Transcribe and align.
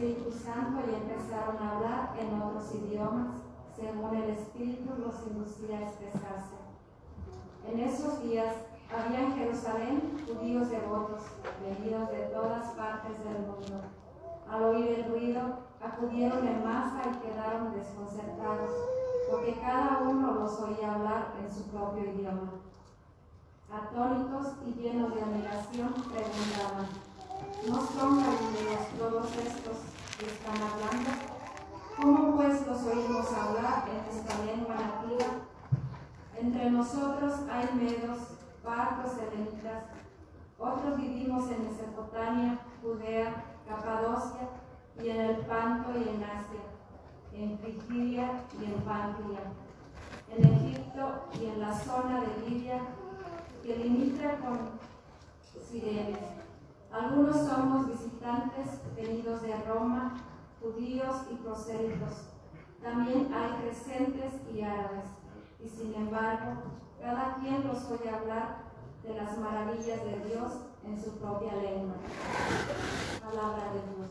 Espíritu 0.00 0.32
Santo 0.32 0.80
y 0.88 0.94
empezaron 0.94 1.58
a 1.58 1.76
hablar 1.76 2.16
en 2.18 2.40
otros 2.40 2.74
idiomas, 2.74 3.36
según 3.76 4.16
el 4.16 4.30
Espíritu 4.30 4.94
los 4.98 5.26
inducía 5.26 5.76
a 5.76 5.82
expresarse. 5.82 6.56
En 7.68 7.80
esos 7.80 8.22
días 8.22 8.54
había 8.88 9.20
en 9.20 9.34
Jerusalén 9.34 10.24
judíos 10.26 10.70
devotos, 10.70 11.20
venidos 11.60 12.10
de 12.12 12.20
todas 12.32 12.68
partes 12.68 13.22
del 13.24 13.40
mundo. 13.40 13.84
Al 14.50 14.64
oír 14.64 14.88
el 14.88 15.12
ruido, 15.12 15.58
acudieron 15.82 16.48
en 16.48 16.64
masa 16.64 17.02
y 17.04 17.26
quedaron 17.26 17.74
desconcertados, 17.74 18.70
porque 19.30 19.60
cada 19.60 19.98
uno 20.08 20.32
los 20.32 20.60
oía 20.60 20.94
hablar 20.94 21.34
en 21.44 21.54
su 21.54 21.64
propio 21.64 22.04
idioma. 22.04 22.52
Atónitos 23.70 24.54
y 24.66 24.80
llenos 24.80 25.14
de 25.14 25.22
admiración, 25.22 25.92
preguntaban, 25.92 26.88
¿no 27.68 27.80
son 27.82 28.16
galileos 28.16 28.88
todos 28.98 29.36
estos 29.36 29.89
están 30.26 30.56
hablando? 30.56 31.10
¿Cómo 31.96 32.36
pues 32.36 32.66
los 32.66 32.82
oímos 32.82 33.32
hablar 33.32 33.84
en 33.88 34.04
nuestra 34.04 34.44
lengua 34.44 34.74
nativa? 34.74 35.26
Entre 36.38 36.70
nosotros 36.70 37.40
hay 37.50 37.68
medos, 37.74 38.18
partos, 38.62 39.12
selenitas, 39.12 39.84
otros 40.58 40.96
vivimos 40.96 41.50
en 41.50 41.64
Mesopotamia, 41.64 42.58
Judea, 42.82 43.44
Capadocia 43.68 44.48
y 45.02 45.08
en 45.08 45.20
el 45.20 45.36
Panto 45.38 45.90
y 45.98 46.08
en 46.08 46.22
Asia, 46.22 46.60
en 47.32 47.58
Frigilia 47.58 48.42
y 48.60 48.64
en 48.64 48.80
Pantlia, 48.80 49.40
en 50.28 50.44
Egipto 50.44 51.28
y 51.40 51.46
en 51.46 51.60
la 51.60 51.72
zona 51.72 52.20
de 52.20 52.48
Libia 52.48 52.80
que 53.62 53.76
limita 53.76 54.36
con 54.38 54.58
Sirene. 55.70 56.49
Algunos 56.92 57.36
somos 57.36 57.86
visitantes 57.86 58.80
venidos 58.96 59.42
de 59.42 59.54
Roma, 59.62 60.14
judíos 60.60 61.16
y 61.30 61.36
prosélitos. 61.36 62.26
También 62.82 63.32
hay 63.32 63.62
presentes 63.62 64.32
y 64.52 64.62
árabes. 64.62 65.04
Y 65.64 65.68
sin 65.68 65.94
embargo, 65.94 66.62
cada 67.00 67.34
quien 67.36 67.66
los 67.66 67.84
oye 67.90 68.10
hablar 68.10 68.70
de 69.04 69.14
las 69.14 69.38
maravillas 69.38 70.04
de 70.04 70.18
Dios 70.28 70.52
en 70.84 71.00
su 71.00 71.12
propia 71.18 71.54
lengua. 71.56 71.94
Palabra 73.20 73.72
de 73.72 73.80
Dios. 73.94 74.10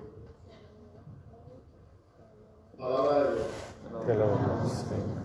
Palabra 2.81 3.19
de 3.19 3.35
Dios. 3.35 3.47
Lo. 4.09 5.20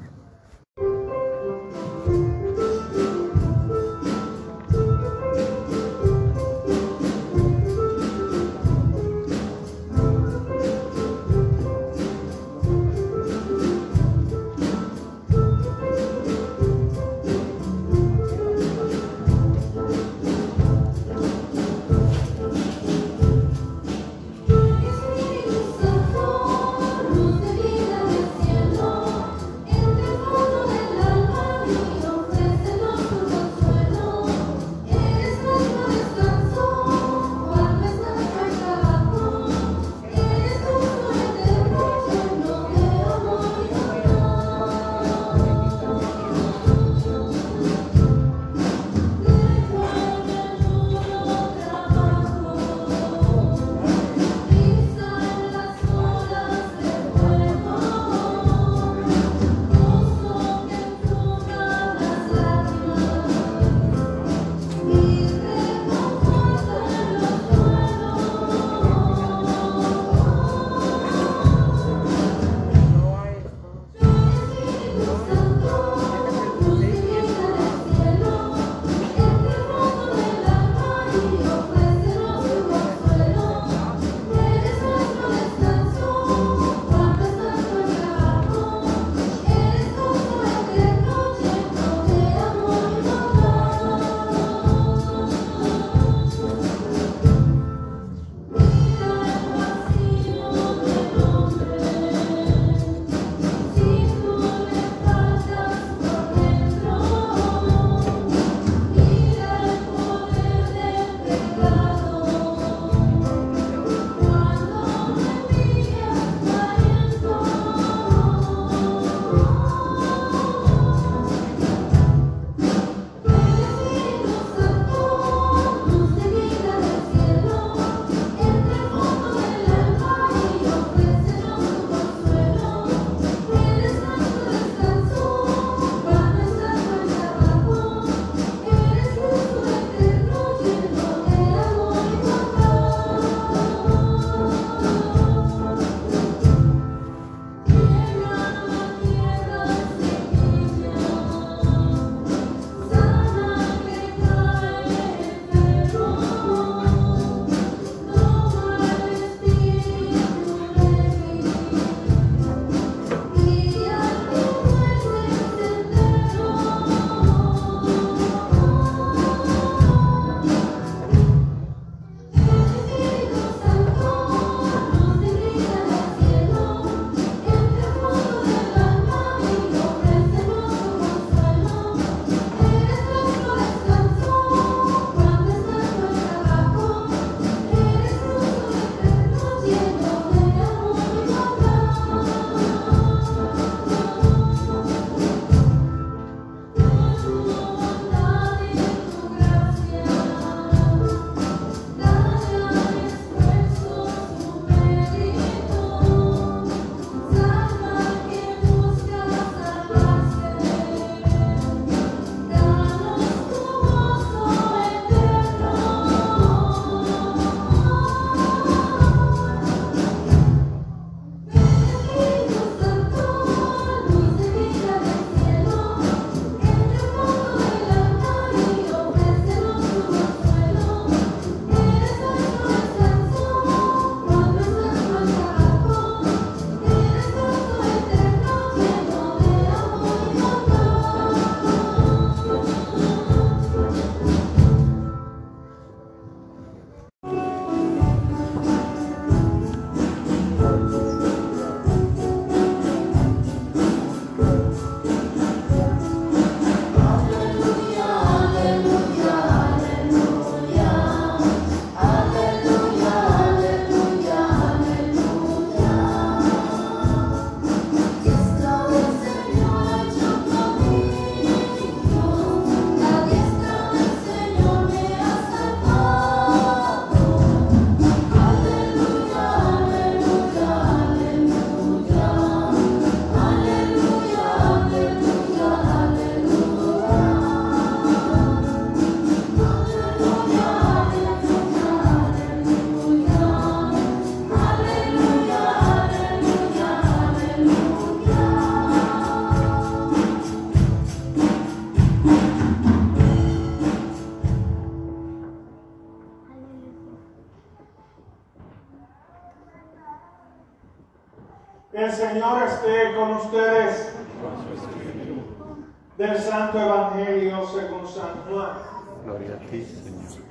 Gloria 319.27 319.57
a 319.57 319.71
ti, 319.71 319.85
Señor. 319.85 320.47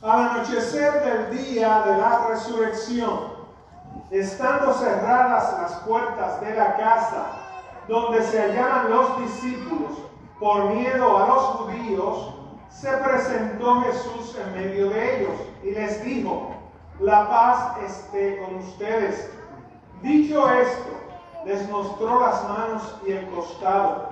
Al 0.00 0.28
anochecer 0.28 0.92
del 1.02 1.38
día 1.38 1.82
de 1.86 1.98
la 1.98 2.28
resurrección, 2.28 3.32
estando 4.12 4.72
cerradas 4.74 5.60
las 5.60 5.72
puertas 5.80 6.40
de 6.40 6.54
la 6.54 6.76
casa 6.76 7.26
donde 7.88 8.22
se 8.22 8.42
hallaban 8.42 8.90
los 8.90 9.22
discípulos 9.22 9.90
por 10.38 10.66
miedo 10.66 11.18
a 11.18 11.26
los 11.26 11.42
judíos, 11.56 12.34
se 12.70 12.92
presentó 12.98 13.80
Jesús 13.80 14.38
en 14.38 14.52
medio 14.52 14.90
de 14.90 15.16
ellos 15.16 15.34
y 15.64 15.72
les 15.72 16.04
dijo, 16.04 16.54
la 17.00 17.28
paz 17.28 17.76
esté 17.84 18.38
con 18.38 18.54
ustedes. 18.54 19.32
Dicho 20.00 20.48
esto, 20.48 20.90
les 21.44 21.68
mostró 21.68 22.20
las 22.20 22.48
manos 22.48 22.94
y 23.04 23.10
el 23.10 23.28
costado. 23.30 24.11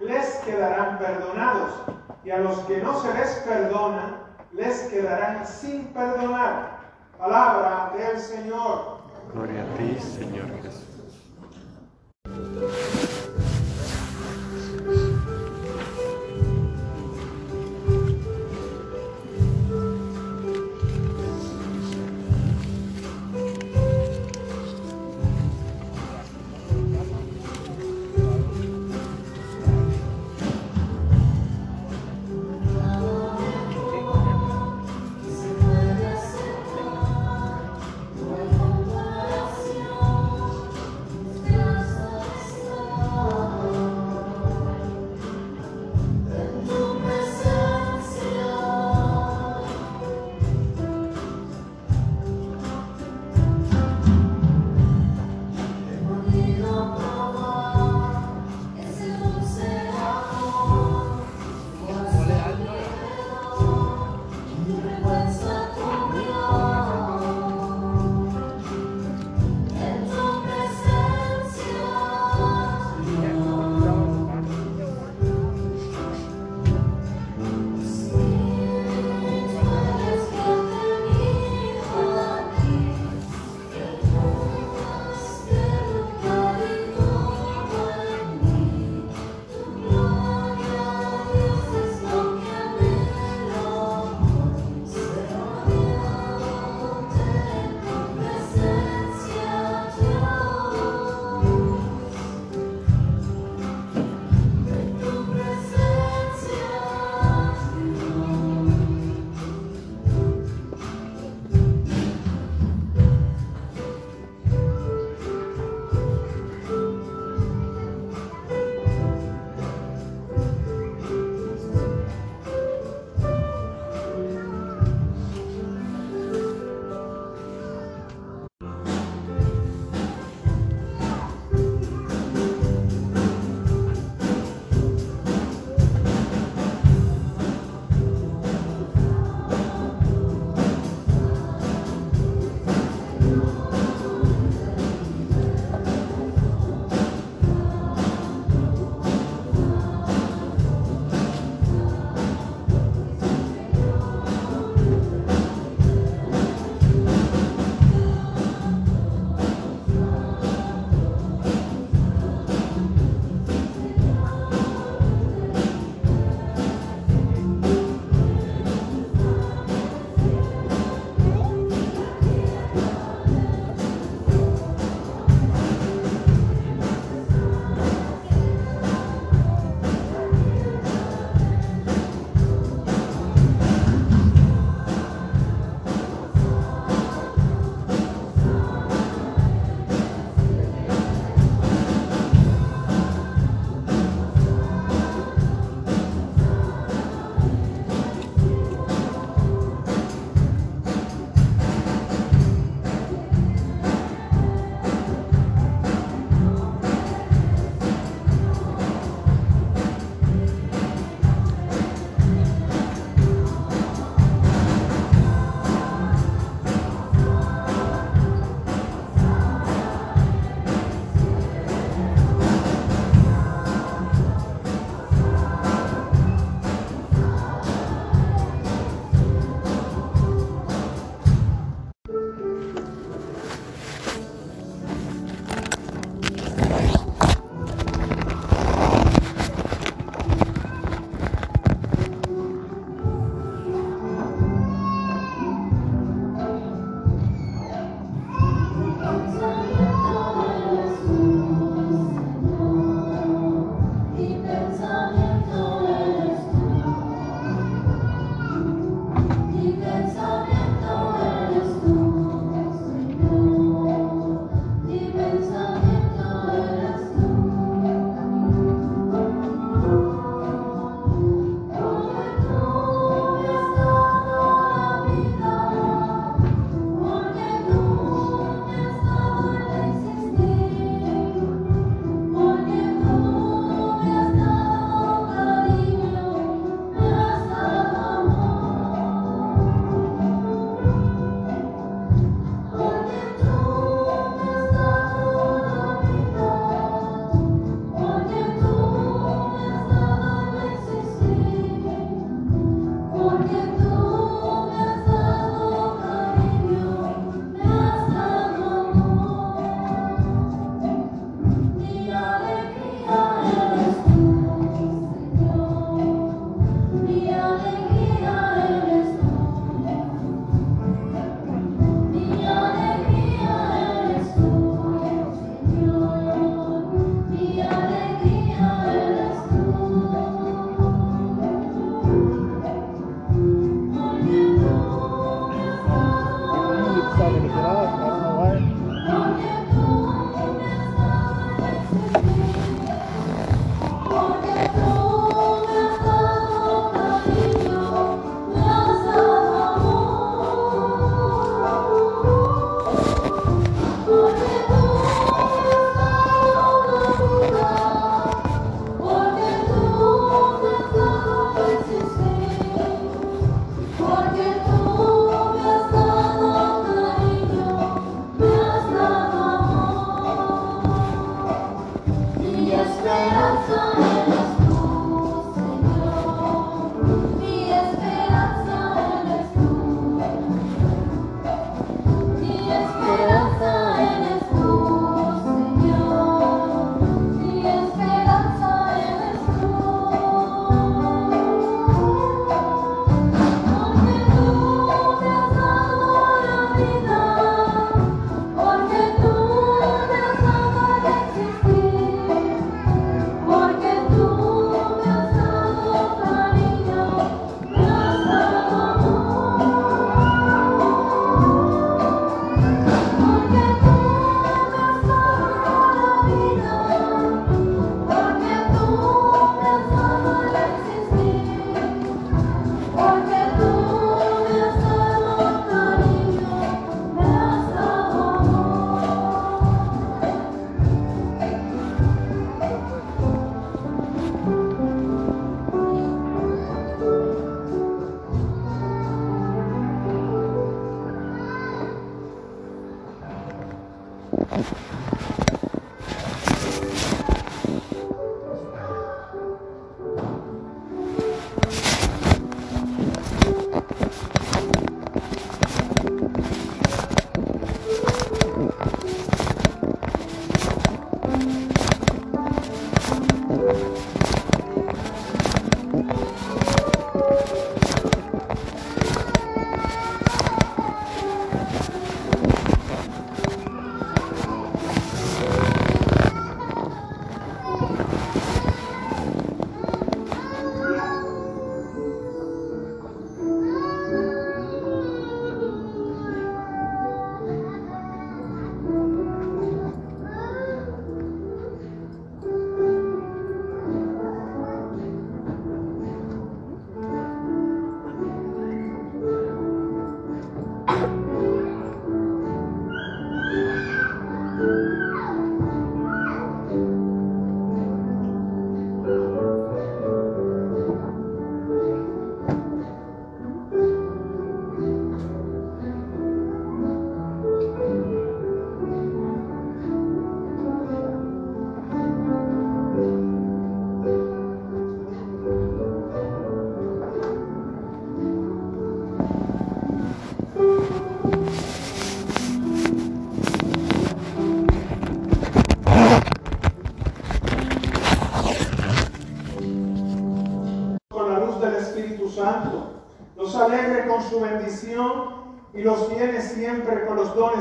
les 0.00 0.26
quedarán 0.44 0.98
perdonados. 0.98 1.72
Y 2.24 2.30
a 2.30 2.38
los 2.38 2.58
que 2.60 2.78
no 2.78 3.00
se 3.00 3.14
les 3.14 3.30
perdona, 3.46 4.16
les 4.52 4.80
quedarán 4.88 5.46
sin 5.46 5.86
perdonar. 5.88 6.76
Palabra 7.18 7.92
del 7.96 8.18
Señor. 8.18 8.98
Gloria 9.32 9.62
a 9.62 9.66
ti, 9.76 9.96
Señor 10.00 10.46
Jesús. 10.62 10.86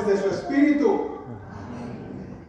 De 0.03 0.17
su 0.17 0.29
Espíritu. 0.29 1.11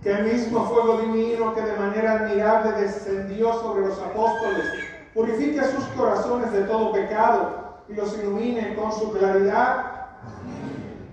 Que 0.02 0.12
el 0.12 0.24
mismo 0.24 0.66
fuego 0.66 1.00
divino 1.00 1.54
que 1.54 1.62
de 1.62 1.76
manera 1.76 2.12
admirable 2.12 2.72
descendió 2.80 3.52
sobre 3.54 3.86
los 3.86 3.98
apóstoles, 3.98 4.64
purifique 5.14 5.62
sus 5.64 5.84
corazones 5.96 6.52
de 6.52 6.62
todo 6.62 6.92
pecado 6.92 7.82
y 7.88 7.94
los 7.94 8.16
ilumine 8.18 8.74
con 8.76 8.92
su 8.92 9.12
claridad. 9.12 9.92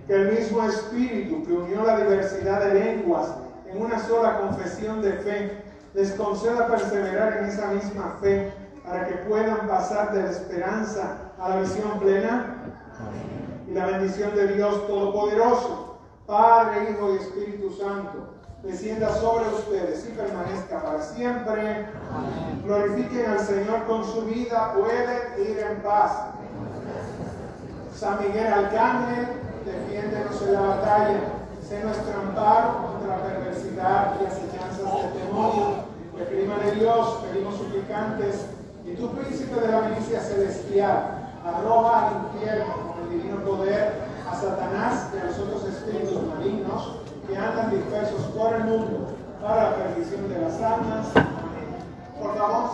Que 0.06 0.14
el 0.14 0.32
mismo 0.32 0.62
Espíritu 0.64 1.44
que 1.44 1.52
unió 1.52 1.84
la 1.84 1.98
diversidad 1.98 2.64
de 2.64 2.74
lenguas 2.74 3.34
en 3.70 3.82
una 3.82 3.98
sola 3.98 4.38
confesión 4.38 5.02
de 5.02 5.12
fe, 5.12 5.62
les 5.94 6.12
conceda 6.12 6.66
perseverar 6.68 7.38
en 7.38 7.44
esa 7.46 7.68
misma 7.68 8.16
fe 8.20 8.52
para 8.84 9.06
que 9.06 9.14
puedan 9.28 9.66
pasar 9.66 10.12
de 10.12 10.22
la 10.22 10.30
esperanza 10.30 11.32
a 11.38 11.48
la 11.48 11.60
visión 11.60 11.98
plena 12.00 12.74
y 13.68 13.72
la 13.72 13.86
bendición 13.86 14.34
de 14.34 14.48
Dios 14.48 14.86
Todopoderoso, 14.86 15.93
Padre, 16.26 16.90
Hijo 16.90 17.12
y 17.12 17.16
Espíritu 17.16 17.70
Santo, 17.70 18.34
descienda 18.62 19.14
sobre 19.16 19.46
ustedes 19.48 20.08
y 20.08 20.12
permanezca 20.12 20.82
para 20.82 21.02
siempre. 21.02 21.86
Glorifiquen 22.64 23.30
al 23.30 23.40
Señor 23.40 23.84
con 23.84 24.04
su 24.04 24.22
vida, 24.22 24.72
pueden 24.72 25.50
ir 25.50 25.58
en 25.58 25.82
paz. 25.82 26.12
San 27.94 28.26
Miguel 28.26 28.52
Arcángel, 28.52 29.26
defiéndenos 29.66 30.40
en 30.42 30.52
la 30.54 30.60
batalla, 30.60 31.20
sé 31.68 31.84
nuestro 31.84 32.20
amparo 32.20 32.88
contra 32.88 33.18
la 33.18 33.22
perversidad 33.22 34.14
y 34.20 34.26
acechanzas 34.26 35.12
del 35.12 35.26
demonio. 35.26 35.94
Que 36.16 36.24
clima 36.24 36.56
de 36.58 36.70
Dios, 36.76 37.18
pedimos 37.24 37.56
suplicantes, 37.56 38.46
y 38.86 38.94
tu 38.94 39.10
príncipe 39.10 39.60
de 39.60 39.68
la 39.68 39.80
milicia 39.82 40.20
celestial, 40.20 41.30
arroja 41.44 42.08
al 42.08 42.14
infierno 42.14 42.94
con 42.94 43.02
el 43.02 43.10
divino 43.10 43.36
poder 43.44 44.13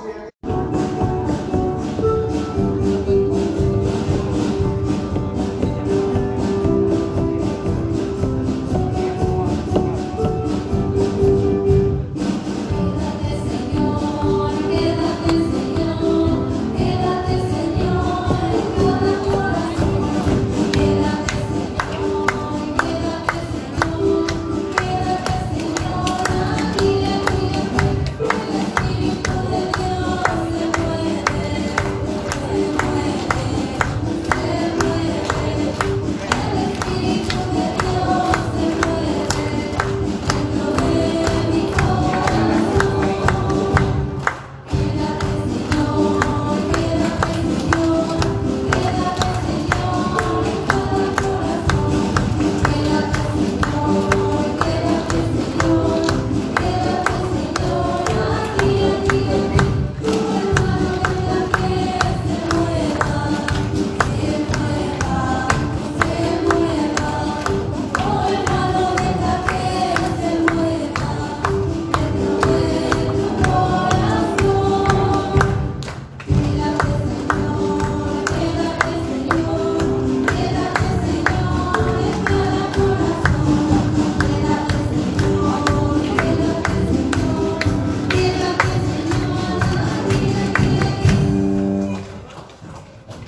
Yeah. 0.02 0.29